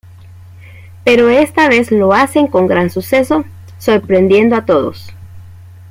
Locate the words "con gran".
2.47-2.89